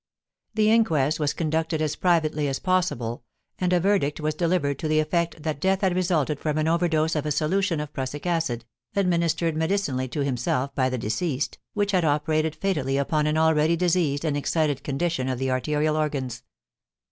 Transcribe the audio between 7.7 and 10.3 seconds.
of prussic acid, administered medicinally to